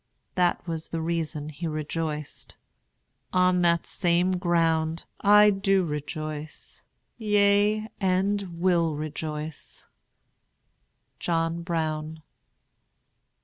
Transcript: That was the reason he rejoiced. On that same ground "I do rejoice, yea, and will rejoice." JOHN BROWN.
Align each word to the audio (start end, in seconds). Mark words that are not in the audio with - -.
That 0.33 0.65
was 0.67 0.87
the 0.87 0.99
reason 0.99 1.49
he 1.49 1.67
rejoiced. 1.67 2.57
On 3.33 3.61
that 3.61 3.85
same 3.85 4.31
ground 4.31 5.03
"I 5.19 5.51
do 5.51 5.85
rejoice, 5.85 6.81
yea, 7.19 7.87
and 7.99 8.57
will 8.59 8.95
rejoice." 8.95 9.85
JOHN 11.19 11.61
BROWN. 11.61 12.23